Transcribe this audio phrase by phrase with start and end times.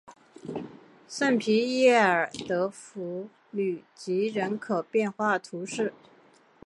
[1.07, 5.93] 圣皮耶尔德弗吕吉人口变化图示